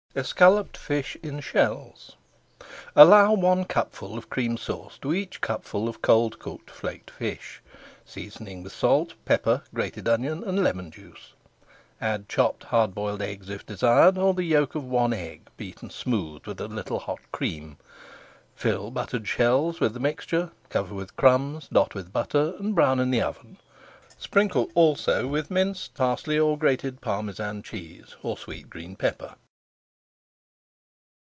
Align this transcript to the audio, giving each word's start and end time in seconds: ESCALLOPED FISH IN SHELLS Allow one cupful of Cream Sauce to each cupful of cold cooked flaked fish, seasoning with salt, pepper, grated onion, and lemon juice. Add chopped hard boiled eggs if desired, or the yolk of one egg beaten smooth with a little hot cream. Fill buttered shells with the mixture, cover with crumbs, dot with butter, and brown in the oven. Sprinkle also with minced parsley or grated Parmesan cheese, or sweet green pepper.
ESCALLOPED 0.13 0.75
FISH 0.75 1.15
IN 1.23 1.39
SHELLS 1.39 2.17
Allow 2.97 3.31
one 3.33 3.63
cupful 3.63 4.17
of 4.17 4.29
Cream 4.29 4.57
Sauce 4.57 4.97
to 4.97 5.13
each 5.13 5.39
cupful 5.39 5.87
of 5.87 6.01
cold 6.01 6.37
cooked 6.37 6.69
flaked 6.69 7.09
fish, 7.09 7.61
seasoning 8.03 8.61
with 8.61 8.73
salt, 8.73 9.13
pepper, 9.23 9.63
grated 9.73 10.09
onion, 10.09 10.43
and 10.43 10.61
lemon 10.61 10.91
juice. 10.91 11.31
Add 12.01 12.27
chopped 12.27 12.65
hard 12.65 12.93
boiled 12.93 13.21
eggs 13.21 13.47
if 13.49 13.65
desired, 13.65 14.17
or 14.17 14.33
the 14.33 14.43
yolk 14.43 14.75
of 14.75 14.83
one 14.83 15.13
egg 15.13 15.47
beaten 15.55 15.89
smooth 15.89 16.45
with 16.45 16.59
a 16.59 16.67
little 16.67 16.99
hot 16.99 17.21
cream. 17.31 17.77
Fill 18.53 18.91
buttered 18.91 19.25
shells 19.29 19.79
with 19.79 19.93
the 19.93 19.99
mixture, 20.01 20.51
cover 20.67 20.93
with 20.93 21.15
crumbs, 21.15 21.69
dot 21.71 21.95
with 21.95 22.11
butter, 22.11 22.53
and 22.59 22.75
brown 22.75 22.99
in 22.99 23.11
the 23.11 23.21
oven. 23.21 23.55
Sprinkle 24.19 24.67
also 24.75 25.25
with 25.25 25.49
minced 25.49 25.93
parsley 25.93 26.37
or 26.37 26.57
grated 26.57 26.99
Parmesan 26.99 27.63
cheese, 27.63 28.17
or 28.21 28.37
sweet 28.37 28.69
green 28.69 28.97
pepper. 28.97 29.35